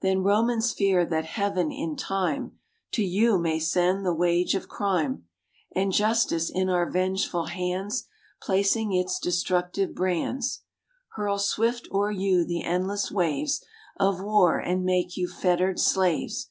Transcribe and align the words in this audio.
Then, 0.00 0.24
Romans, 0.24 0.72
fear 0.72 1.06
that 1.06 1.24
Heaven, 1.24 1.70
in 1.70 1.94
time, 1.94 2.58
To 2.90 3.04
you 3.04 3.38
may 3.38 3.60
send 3.60 4.04
the 4.04 4.12
wage 4.12 4.56
of 4.56 4.66
crime, 4.66 5.26
And 5.72 5.92
justice, 5.92 6.50
in 6.50 6.68
our 6.68 6.90
vengeful 6.90 7.44
hands 7.44 8.08
Placing 8.42 8.92
its 8.92 9.20
destructive 9.20 9.94
brands, 9.94 10.64
Hurl 11.14 11.38
swift 11.38 11.86
o'er 11.92 12.10
you 12.10 12.44
the 12.44 12.64
endless 12.64 13.12
waves 13.12 13.64
Of 14.00 14.20
war, 14.20 14.58
and 14.58 14.82
make 14.84 15.16
you 15.16 15.28
fettered 15.28 15.78
slaves! 15.78 16.50